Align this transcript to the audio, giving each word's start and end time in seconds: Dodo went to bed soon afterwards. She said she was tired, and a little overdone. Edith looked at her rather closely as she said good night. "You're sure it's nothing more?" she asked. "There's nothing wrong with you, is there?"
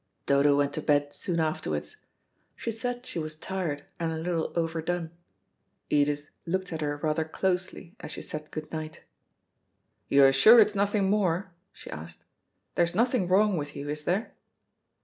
Dodo 0.25 0.57
went 0.57 0.73
to 0.73 0.81
bed 0.81 1.13
soon 1.13 1.39
afterwards. 1.39 1.97
She 2.55 2.71
said 2.71 3.05
she 3.05 3.19
was 3.19 3.35
tired, 3.35 3.85
and 3.99 4.11
a 4.11 4.17
little 4.17 4.51
overdone. 4.55 5.11
Edith 5.91 6.31
looked 6.47 6.73
at 6.73 6.81
her 6.81 6.97
rather 6.97 7.23
closely 7.23 7.95
as 7.99 8.09
she 8.11 8.23
said 8.23 8.49
good 8.49 8.71
night. 8.71 9.01
"You're 10.09 10.33
sure 10.33 10.59
it's 10.59 10.73
nothing 10.73 11.07
more?" 11.07 11.53
she 11.71 11.91
asked. 11.91 12.23
"There's 12.73 12.95
nothing 12.95 13.27
wrong 13.27 13.57
with 13.57 13.75
you, 13.75 13.89
is 13.89 14.03
there?" 14.05 14.33